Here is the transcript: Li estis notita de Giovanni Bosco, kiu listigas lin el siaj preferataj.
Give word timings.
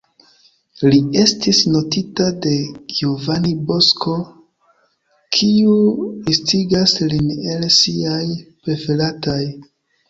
Li 0.93 1.01
estis 1.23 1.59
notita 1.73 2.29
de 2.45 2.55
Giovanni 3.01 3.53
Bosco, 3.69 4.17
kiu 5.39 5.79
listigas 6.31 6.99
lin 7.15 7.33
el 7.55 7.71
siaj 7.81 8.25
preferataj. 8.49 9.43